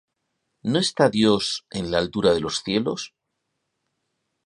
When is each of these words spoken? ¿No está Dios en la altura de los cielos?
¿No 0.71 0.79
está 0.79 1.11
Dios 1.11 1.67
en 1.69 1.91
la 1.91 1.99
altura 1.99 2.33
de 2.33 2.39
los 2.39 2.63
cielos? 2.63 3.13